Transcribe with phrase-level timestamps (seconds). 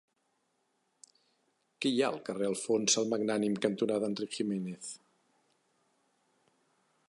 [1.85, 4.91] Què hi ha al carrer Alfons el Magnànim cantonada Enric Giménez?